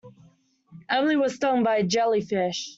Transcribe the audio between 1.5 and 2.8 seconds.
by a jellyfish.